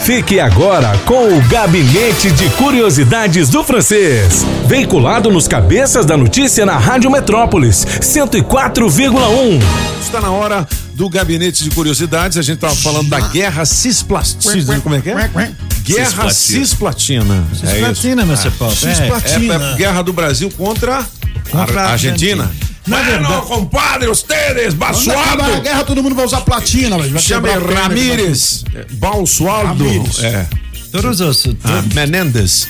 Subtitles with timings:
[0.00, 4.44] Fique agora com o Gabinete de Curiosidades do Francês.
[4.66, 9.62] Veiculado nos cabeças da notícia na Rádio Metrópolis, 104,1.
[10.00, 12.36] Está na hora do Gabinete de Curiosidades.
[12.36, 14.80] A gente estava falando da Guerra Cisplatina.
[14.80, 15.30] Como é que é?
[15.84, 17.44] Guerra Cisplatina.
[17.54, 18.74] Cisplatina, meu Paulo.
[18.84, 21.04] É, é, é Guerra do Brasil contra,
[21.50, 22.50] Contra a a Argentina.
[22.86, 25.60] Na Bueno, verdade- compadre, a Basualdo.
[25.62, 27.12] guerra, todo mundo vai usar platina, velho.
[27.12, 28.64] Vai Chama Ramírez.
[29.66, 30.24] Ramírez.
[30.24, 30.46] É.
[30.92, 32.68] Todos os, Ah, Menendez.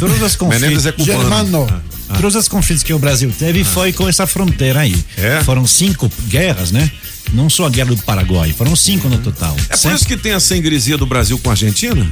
[0.00, 1.20] todos os conflitos, Menendez é cubano.
[1.20, 1.82] Germano.
[2.20, 4.96] todos os conflitos que o Brasil teve foi com essa fronteira aí.
[5.16, 5.42] É?
[5.44, 6.90] Foram cinco guerras, né?
[7.32, 9.54] Não só a guerra do Paraguai, foram cinco no total.
[9.68, 12.06] É por Sempre- isso que tem essa ingresia do Brasil com a Argentina?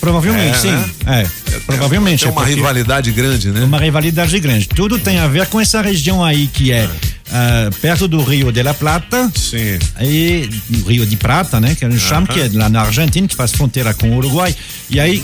[0.00, 0.70] Provavelmente, É, sim.
[0.70, 0.90] né?
[1.06, 1.26] É,
[1.66, 2.20] provavelmente.
[2.20, 3.64] Tem é uma porque- rivalidade grande, né?
[3.64, 4.68] uma rivalidade grande.
[4.68, 6.88] Tudo tem a ver com essa região aí que é
[7.32, 9.78] ah, perto do Rio de la Plata Sim.
[10.00, 10.48] e
[10.86, 11.74] Rio de Prata, né?
[11.74, 14.54] Que a gente chama, que é lá na Argentina, que faz fronteira com o Uruguai.
[14.88, 15.22] E aí,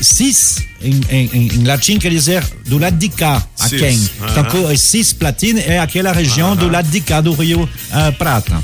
[0.00, 4.10] cis, em, em, em- latim, quer dizer do lado de cá, a Cis, quem.
[4.30, 8.60] Então, cisplatina é aquela região do lado de cá do Rio ah, Prata.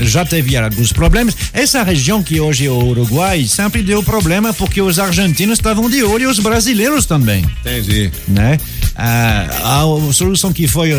[0.00, 1.36] Já teve alguns problemas.
[1.52, 6.02] Essa região que hoje é o Uruguai sempre deu problema porque os argentinos estavam de
[6.02, 8.10] olho e os brasileiros também Entendi.
[8.28, 8.58] né?
[8.94, 10.90] Ah, a solução que foi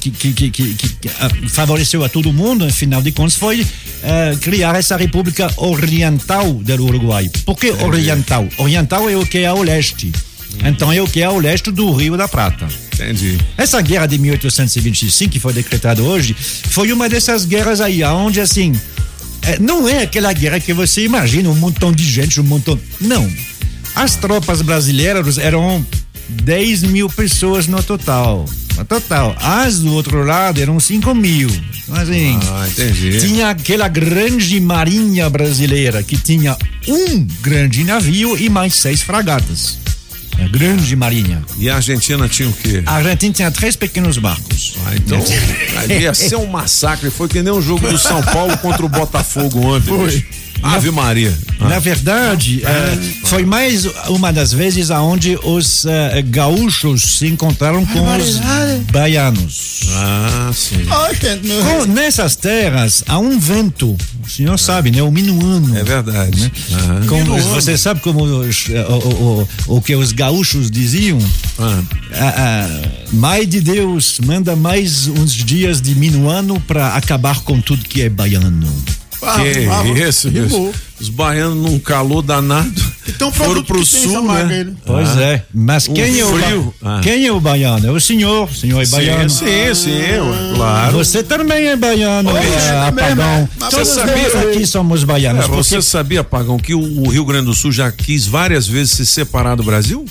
[0.00, 3.66] que, que, que, que- ah, favoreceu a todo mundo, afinal de contas, foi
[4.04, 7.28] ah, criar essa República Oriental do Uruguai.
[7.44, 8.46] Por que oriental?
[8.58, 10.12] Oriental é o que é ao leste.
[10.64, 12.66] Então é o que é ao leste do Rio da Prata.
[12.94, 13.38] Entendi.
[13.58, 16.34] Essa guerra de 1825, que foi decretada hoje,
[16.70, 18.72] foi uma dessas guerras aí, onde assim.
[19.42, 22.78] é, não é aquela guerra que você imagina, um montão de gente, um montão.
[23.00, 23.30] Não.
[23.94, 25.84] As tropas brasileiras eram
[26.28, 28.44] 10 mil pessoas no total.
[28.76, 29.34] No total.
[29.40, 31.48] As do outro lado eram 5 mil.
[31.84, 33.20] Então, assim, Ah, entendi.
[33.20, 36.56] tinha aquela grande marinha brasileira que tinha
[36.88, 39.78] um grande navio e mais seis fragatas.
[40.38, 41.42] A grande marinha.
[41.58, 42.82] E a Argentina tinha o quê?
[42.86, 44.76] A Argentina tinha três pequenos barcos.
[44.86, 45.18] Ah, então,
[45.80, 47.10] ali ia ser um massacre.
[47.10, 49.96] Foi que nem o jogo do São Paulo contra o Botafogo ontem.
[49.96, 50.26] Foi.
[50.62, 51.36] Ave Maria.
[51.60, 58.00] Na verdade, eh, foi mais uma das vezes aonde os eh, gaúchos se encontraram com
[58.16, 58.36] os
[58.92, 59.80] baianos.
[59.92, 60.84] Ah, sim.
[61.62, 65.02] Com- nessas terras há um vento, o senhor sabe, né?
[65.02, 65.76] O minuano.
[65.76, 66.50] É verdade.
[66.72, 67.06] Aham.
[67.06, 71.18] Como, você sabe como os, eh, o, o, o, o que os gaúchos diziam?
[71.58, 77.60] Ah, Ah, ah, mãe de Deus, manda mais uns dias de minuano para acabar com
[77.60, 78.66] tudo que é baiano.
[79.22, 79.66] Ah, que
[80.02, 80.74] ah, isso, rimou.
[81.00, 82.96] Os baianos num calor danado.
[83.08, 84.40] Então, foram pro que sul, né?
[84.42, 84.72] aí, né?
[84.84, 87.00] Pois é, mas Um quem, é o, ba- Ah.
[87.02, 87.86] quem é o baiano?
[87.86, 89.28] É o senhor, o senhor é baiano.
[89.30, 89.44] Sim,
[89.74, 90.96] sim, sim, ué, claro.
[90.98, 93.48] Você também é baiano, Oi, é, apagão.
[93.58, 95.44] mas Todos você nós sabia- aqui somos baianos.
[95.44, 98.66] É, porque você sabia, Pagão, que o, o Rio Grande do Sul já quis várias
[98.66, 100.04] vezes se separar do Brasil?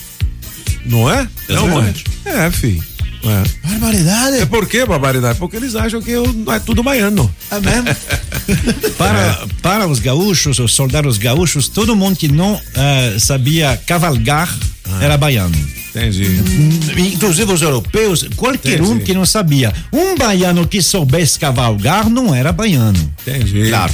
[0.86, 1.28] Não é?
[1.50, 2.04] Não, verdade.
[2.26, 2.46] é?
[2.46, 2.84] É, filho.
[3.26, 3.68] É.
[3.70, 4.38] Barbaridade.
[4.38, 5.40] É por que barbaridade?
[5.40, 7.34] Porque eles acham que eu- é tudo baiano.
[7.52, 7.88] É mesmo?
[8.98, 14.54] para, para os gaúchos, os soldados gaúchos, todo mundo que não eh, sabia cavalgar
[14.88, 15.04] Ah.
[15.04, 15.56] era baiano.
[15.90, 16.26] Entendi.
[17.14, 19.06] Inclusive os europeus, qualquer um Entendi.
[19.06, 19.74] que não sabia.
[19.94, 23.00] Um baiano que soubesse cavalgar não era baiano.
[23.26, 23.70] Entendi.
[23.70, 23.94] Claro.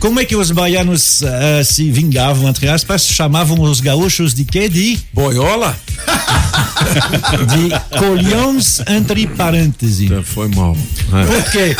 [0.00, 4.68] Como é que os baianos eh, se vingavam, entre aspas, chamavam os gaúchos de quê?
[4.68, 5.78] De, Boiola?
[7.54, 10.10] De colhões entre parênteses.
[10.24, 10.76] Foi mal.
[11.10, 11.76] Por quê?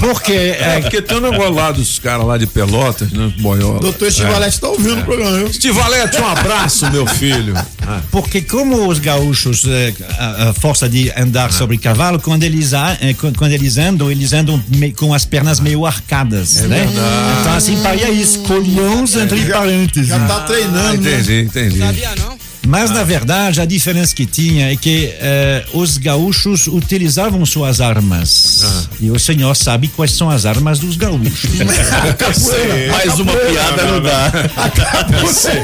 [0.00, 3.32] Porque É, eh, porque tem um negócio lá dos caras lá de Pelotas, né?
[3.38, 3.80] Boiola.
[3.80, 5.46] Doutor Estivalete tá ouvindo o programa, viu?
[5.48, 7.54] Estivalete, um abraço, meu filho.
[7.86, 9.64] Ah, Porque como os gaúchos,
[10.18, 12.96] a, a força de andar sobre cavalo, quando eles, a-
[13.36, 16.86] quando eles andam, eles andam me- com as pernas meio arcadas, né?
[17.40, 20.08] Então assim, paria isso, colhões entre parênteses.
[20.08, 20.78] Já tá treinando.
[20.78, 21.20] ah, né?
[21.20, 21.78] entendi, entendi.
[22.66, 28.64] Mas na verdade a diferença que tinha é que eh, os gaúchos utilizavam suas armas.
[29.00, 31.50] E o senhor sabe quais são as armas dos gaúchos.
[32.90, 34.32] Mais uma piada não dá.
[35.20, 35.62] Eu sei.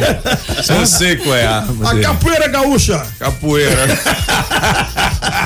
[0.77, 2.05] Eu sei qual é a arma A dele.
[2.05, 3.03] capoeira gaúcha.
[3.19, 3.87] Capoeira.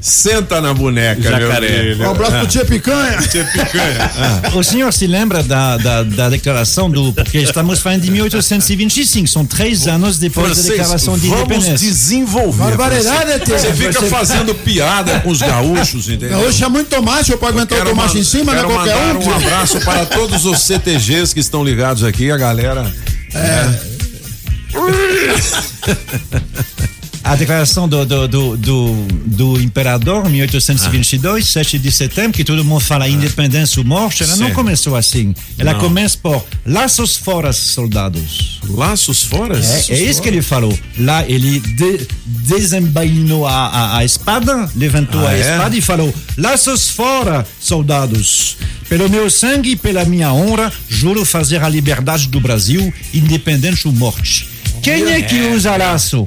[0.00, 1.96] Senta na boneca, Jacaré.
[1.96, 3.18] Um abraço pro Tia Picanha.
[3.30, 4.10] Tia picanha.
[4.54, 7.12] O senhor se lembra da, da, da declaração do.
[7.12, 11.78] Porque estamos falando de 1825, são três anos depois da Francês, declaração de vamos independência.
[11.78, 12.76] desenvolver.
[12.76, 13.44] Barbaridade.
[13.44, 13.58] Tia.
[13.58, 16.40] Você fica fazendo piada com os gaúchos, entendeu?
[16.40, 19.16] Gaúcha é muito tomate, eu posso aguentar o tomate em cima, não é quero qualquer
[19.16, 19.28] um.
[19.28, 22.90] um abraço para todos os CTGs que estão ligados aqui, a galera.
[27.22, 28.94] a declaração do, do, do, do,
[29.26, 34.50] do imperador, 1822, 7 de setembro, que todo mundo fala independência ou morte, ela não
[34.52, 35.34] começou assim.
[35.58, 35.80] Ela Não.
[35.80, 38.60] começa por laços fora, soldados.
[38.68, 39.58] Laços fora?
[39.58, 40.76] É, é isso que ele falou.
[40.98, 45.40] Lá ele de, desembainou a, a, a espada, levantou Ah, a é?
[45.40, 48.56] espada e falou: Laços fora, soldados.
[48.88, 53.92] Pelo meu sangue e pela minha honra, juro fazer a liberdade do Brasil, independente ou
[53.94, 54.48] morte.
[54.82, 56.26] Quem é que usa laço?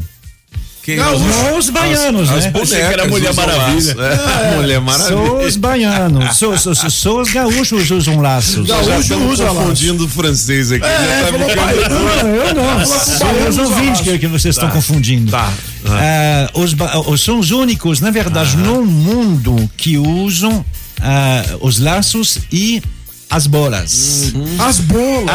[0.84, 1.24] Quem Gaúcho.
[1.32, 2.52] São os baianos, As né?
[2.52, 3.96] bonecas Achei que era Mulher Maravilha.
[3.96, 4.02] laço.
[4.02, 5.08] É, Mulher Maravilha.
[5.18, 8.68] São os baianos, são, são, são- são os gaúchos usam laços.
[8.68, 9.56] Gaúcho usa laço.
[9.60, 10.86] confundindo o francês aqui.
[10.86, 12.86] já tá falou Não, eu não.
[12.86, 15.32] São os ouvintes que, que vocês estão confundindo.
[15.32, 15.54] Tá.
[15.88, 16.76] Ah, os,
[17.22, 20.66] são os únicos, na verdade, no mundo que usam
[21.02, 22.82] ah, os laços e
[23.30, 24.34] as bolas.
[24.60, 25.30] As bolas.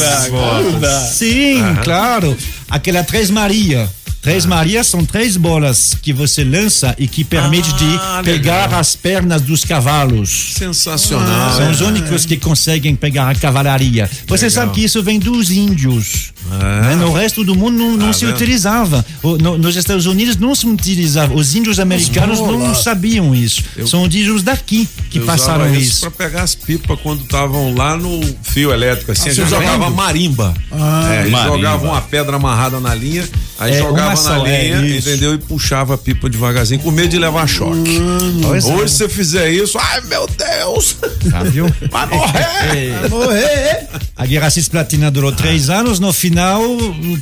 [0.00, 1.10] As bolas.
[1.14, 2.36] Sim, claro.
[2.68, 3.88] Aquela Três Maria.
[4.28, 8.80] Três Marias são três bolas que você lança e que permite Ah, de pegar legal.
[8.80, 10.52] as pernas dos cavalos.
[10.52, 11.56] Sensacional.
[11.56, 11.70] São né?
[11.70, 14.08] os únicos que conseguem pegar a cavalaria.
[14.26, 16.34] Você sabe que isso vem dos índios.
[16.48, 16.96] Né?
[16.96, 18.34] No resto do mundo não, não Tá se vendo?
[18.34, 19.04] utilizava.
[19.22, 21.34] O- no- nos Estados Unidos não se utilizava.
[21.34, 23.62] Os índios americanos não sabiam isso.
[23.86, 26.00] São os índios daqui que Eu passaram isso.
[26.00, 29.12] pra pegar as pipas quando estavam lá no fio elétrico.
[29.12, 29.94] Assim, a gente você jogava jogando?
[29.94, 30.54] marimba.
[30.72, 31.56] é, eles Marimba.
[31.56, 33.28] jogavam uma pedra amarrada na linha,
[33.58, 35.08] aí É, jogava na só, é, linha, isso.
[35.08, 35.34] entendeu?
[35.34, 37.98] E puxava a pipa devagarzinho, com medo de levar choque.
[38.42, 38.46] É.
[38.46, 40.96] Hoje, se você fizer isso, ai meu Deus!
[41.30, 41.66] Tá, viu?
[41.90, 43.02] Vai morrer!
[43.04, 43.86] É, Morrer.
[44.16, 46.00] A Guerra Cisplatina durou três anos.
[46.00, 46.37] No final,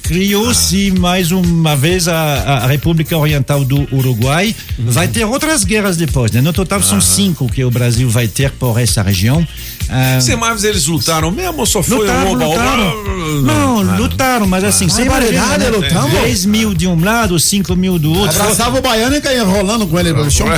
[0.03, 2.15] criou-se mais uma vez a,
[2.63, 4.55] a República Oriental do Uruguai.
[4.79, 6.31] Vai ter outras guerras depois.
[6.33, 6.41] Né?
[6.41, 9.47] No total, são cinco que o Brasil vai ter por essa região.
[9.89, 13.43] Ah, Você mais eles lutaram mesmo ou só foi Lutaram, um oba lutaram.
[13.43, 15.77] Não, lutaram, mas assim, sem Barbaridade, imagina, né?
[15.77, 16.11] lutamos.
[16.23, 18.41] 10 mil de um lado, 5 mil do outro.
[18.41, 20.47] Abraçava o baiano e caía rolando com ele pelo chão.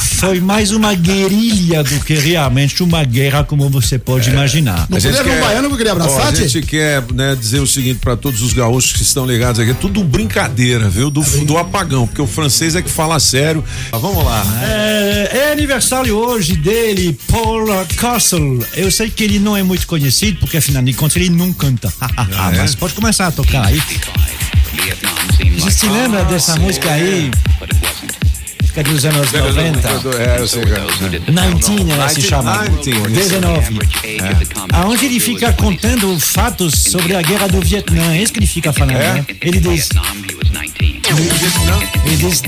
[0.00, 4.86] Foi mais uma guerrilha do que realmente uma guerra, como você pode imaginar.
[4.88, 6.46] Não A gente podia ver um quer- baiano que eu queria abraçar, a tio?
[6.48, 9.74] gente quer né, dizer o seguinte para todos os gaúchos que estão ligados aqui, é
[9.74, 11.10] tudo brincadeira, viu?
[11.10, 13.64] Do, do apagão, porque o francês é que fala sério.
[13.90, 14.44] Mas vamos lá.
[14.62, 17.66] É, é aniversário hoje dele, Paul
[17.96, 18.64] Castle.
[18.74, 21.92] Eu sei que ele não é muito conhecido, porque afinal de contas ele não canta.
[22.52, 22.58] é?
[22.58, 23.80] Mas pode começar a tocar aí.
[25.58, 27.30] Você se lembra dessa música aí?
[28.72, 29.88] Fica dos anos 90.
[30.18, 30.62] É, eu sei.
[30.64, 30.86] cara.
[30.86, 32.64] 19 ela se chama.
[32.70, 33.76] 19, 19.
[34.72, 38.14] Aonde ele fica contando fatos sobre a guerra do Vietnã.
[38.14, 39.26] É isso que ele fica falando, né?
[39.42, 39.90] Ele diz.
[42.04, 42.42] Ele diz.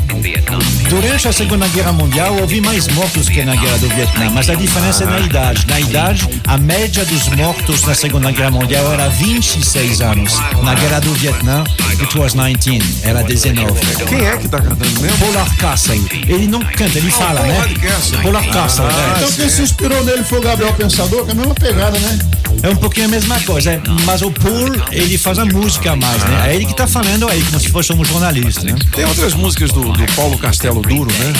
[0.89, 4.55] Durante a Segunda Guerra Mundial houve mais mortos que na Guerra do Vietnã, mas a
[4.55, 5.67] diferença é na idade.
[5.67, 10.39] Na idade, a média dos mortos na Segunda Guerra Mundial era 26 anos.
[10.63, 11.65] Na Guerra do Vietnã,
[12.01, 13.73] it was 19, era 19.
[14.07, 15.19] Quem é que tá cantando mesmo?
[15.19, 16.05] Polar Castle.
[16.27, 17.55] Ele não canta, ele fala, né?
[17.55, 18.19] Polar Castle.
[18.23, 18.85] Polar Castle.
[18.87, 19.17] é.
[19.19, 22.19] Então quem se inspirou nele foi o Gabriel Pensador, que é a mesma pegada, né?
[22.63, 25.97] É um pouquinho a mesma coisa, é, mas o Paul, ele faz a música a
[25.97, 26.51] mais, né?
[26.51, 28.75] É ele que tá falando aí, como se fosse um jornalista, né?
[28.93, 31.33] Tem outras músicas do, do Paulo Castelo Duro, né?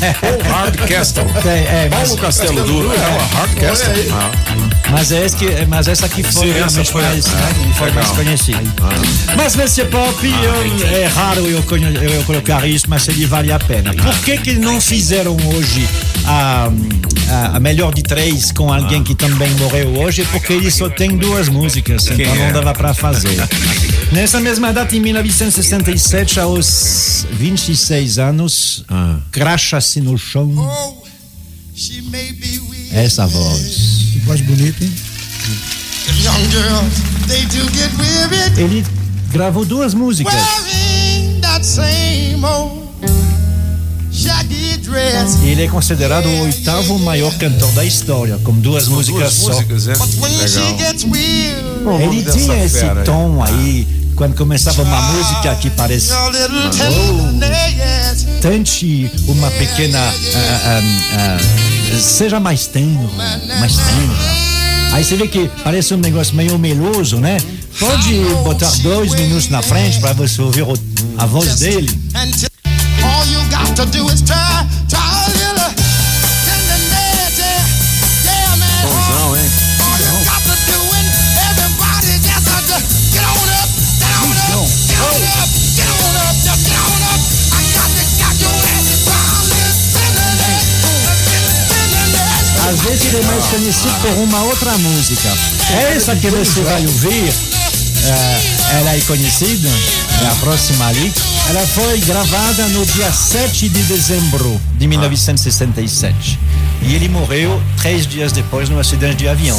[0.00, 0.12] É?
[0.14, 1.24] Paul Hard Castle.
[1.44, 2.92] É, é, Paulo Castelo Duro.
[2.92, 3.92] É, o Hard Castle.
[4.12, 4.30] Ah,
[4.90, 7.52] mas, é esse que, mas essa aqui foi Sim, realmente foi mais, né?
[7.78, 8.62] foi mais conhecida.
[9.36, 11.62] Mas nesse pop, eu- é raro eu,
[12.02, 13.92] eu colocar isso, mas ele vale a pena.
[13.94, 15.88] Por que que não fizeram hoje
[16.26, 16.68] a,
[17.30, 20.24] a, a melhor de três com alguém que também morreu hoje?
[20.30, 22.52] Porque ele só tem duas músicas, então não é?
[22.52, 23.36] dava para fazer.
[24.12, 29.18] Nessa mesma data, em 1967, aos 26 anos, Ah.
[29.30, 30.52] cracha-se no chão
[31.74, 32.94] She may be weak.
[32.94, 34.10] essa voz.
[34.12, 34.92] Que voz bonita, hein?
[36.22, 38.84] Young girls, they do get weary Ele
[39.32, 40.34] gravou duas músicas.
[45.44, 49.52] ele é considerado o oitavo maior cantor da história, com duas músicas Duas só.
[49.54, 49.92] músicas, é?
[49.96, 52.00] But when she Legal.
[52.00, 53.86] Ele tinha esse tom aí,
[54.22, 56.12] quando começava uma música que parece
[58.40, 59.98] tente uma pequena.
[59.98, 60.80] ah,
[61.18, 63.10] ah, seja mais tenro,
[63.58, 64.16] mais tenro.
[64.92, 67.36] Aí você vê que parece um negócio meio meloso, né?
[67.80, 68.14] Pode
[68.44, 70.64] botar dois minutos na frente para você ouvir
[71.18, 71.90] a voz dele.
[72.14, 72.46] And t-
[73.02, 74.36] all you got to do is try,
[93.16, 95.28] é mais conhecido por uma outra música.
[95.94, 97.32] Essa que você vai ouvir
[98.72, 99.68] ela é conhecida,
[100.22, 101.12] é a próxima ali.
[101.48, 106.38] Ela foi gravada no dia 7 de dezembro de 1967.
[106.82, 109.56] E ele morreu três dias depois num acidente de avião.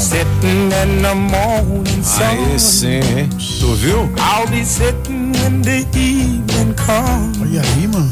[2.19, 3.29] Aí sim, hein?
[3.59, 4.11] Tu viu?
[4.17, 8.11] I'll be sitting when the evening comes, Olha aí, mano.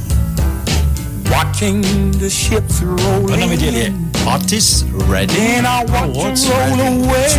[1.30, 1.82] watching
[2.20, 5.34] the ships roll O nome dele é Otis Redding.
[5.36, 7.30] Them roll away.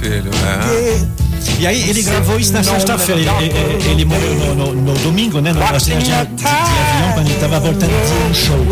[0.00, 1.18] Filho, é.
[1.60, 3.20] E aí ele gravou isso na sexta-feira.
[3.40, 5.52] Ele, ele- ele morreu no, no- no domingo, né?
[5.52, 8.66] No acidente de, de- avião, quando ele estava voltando de um show.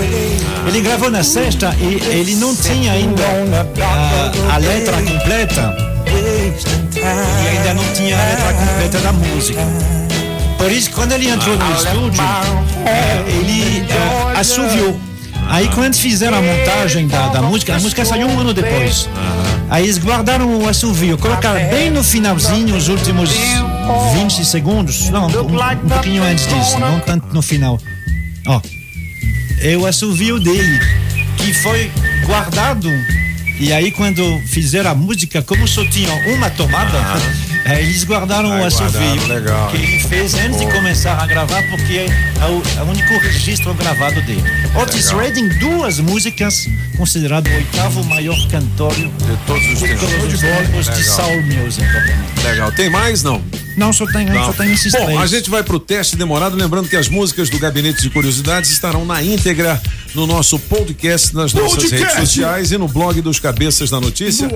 [0.67, 3.23] Ele gravou na sexta e ele não tinha ainda
[4.51, 9.61] a, a letra completa e ainda não tinha a letra completa da música.
[10.59, 12.23] Por isso, quando ele entrou no estúdio,
[12.87, 14.99] eh, ele eh, assoviou.
[15.49, 19.09] Aí quando fizeram a montagem da, da música, a música saiu um ano depois.
[19.71, 23.31] Aí eles guardaram o assovio, colocaram bem no finalzinho, os últimos
[24.15, 25.09] 20 segundos.
[25.11, 27.79] Não, um, um pouquinho antes disso, não tanto no final.
[28.47, 28.61] Ó,
[29.61, 30.81] é o assovio dele,
[31.37, 31.91] que foi
[32.25, 32.89] guardado.
[33.59, 36.99] E aí, quando fizeram a música, como só tinham uma tomada,
[37.67, 39.69] eh, eles guardaram o assovio guardaram, legal.
[39.71, 41.95] que ele fez antes de começar a gravar, porque
[42.41, 44.43] é o, é o único registro gravado dele.
[44.75, 45.21] Otis Legal.
[45.21, 49.11] Redding, duas músicas, considerado o oitavo maior cantor de
[49.47, 50.01] todos os tempos.
[50.01, 51.87] todos os tempos de soul music.
[52.45, 52.73] Legal.
[52.73, 53.23] Tem mais?
[53.23, 53.43] Não.
[53.77, 54.47] Não, só tem, Não.
[54.47, 55.21] só tem esses Bom, três.
[55.21, 59.05] a gente vai pro teste demorado, lembrando que as músicas do Gabinete de Curiosidades estarão
[59.05, 59.81] na íntegra
[60.15, 61.97] no nosso podcast, nas nossas Podcast.
[61.97, 64.49] redes sociais e no blog dos Cabeças da Notícia.